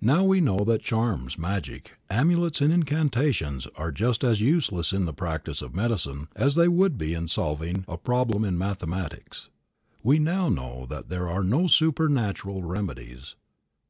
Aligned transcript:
Now 0.00 0.24
we 0.24 0.40
know 0.40 0.64
that 0.64 0.80
charms, 0.82 1.36
magic, 1.36 1.98
amulets 2.08 2.62
and 2.62 2.72
incantations 2.72 3.66
are 3.76 3.92
just 3.92 4.24
as 4.24 4.40
useless 4.40 4.94
in 4.94 5.04
the 5.04 5.12
practice 5.12 5.60
of 5.60 5.74
medicine 5.76 6.28
as 6.34 6.54
they 6.54 6.68
would 6.68 6.96
be 6.96 7.12
in 7.12 7.28
solving 7.28 7.84
a 7.86 7.98
problem 7.98 8.46
in 8.46 8.56
mathematics. 8.56 9.50
We 10.02 10.20
now 10.20 10.48
know 10.48 10.86
that 10.88 11.10
there 11.10 11.28
are 11.28 11.44
no 11.44 11.66
supernatural 11.66 12.62
remedies. 12.62 13.34